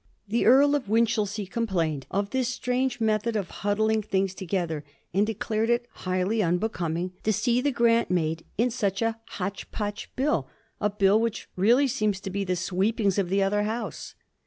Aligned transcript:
The 0.27 0.47
Earl 0.47 0.73
of 0.73 0.89
Winchelsea 0.89 1.45
complained 1.45 2.07
of 2.09 2.31
this 2.31 2.47
strange 2.49 2.99
method 2.99 3.35
of 3.35 3.51
huddling 3.61 4.01
things 4.01 4.33
together, 4.33 4.83
and 5.13 5.27
declared 5.27 5.69
it 5.69 5.85
highly 5.91 6.39
unbe 6.39 6.71
coming 6.71 7.11
to 7.21 7.31
see 7.31 7.61
the 7.61 7.69
grant 7.71 8.09
made 8.09 8.39
'^ 8.39 8.43
in 8.57 8.71
such 8.71 9.03
a 9.03 9.19
hotch 9.37 9.69
potch 9.71 10.09
Bill— 10.15 10.49
a 10.81 10.89
Bill 10.89 11.21
which 11.21 11.49
really 11.55 11.87
seems 11.87 12.19
to 12.21 12.31
be 12.31 12.43
the 12.43 12.55
sweepings 12.55 13.19
of 13.19 13.29
the 13.29 13.43
other 13.43 13.61
House." 13.61 14.15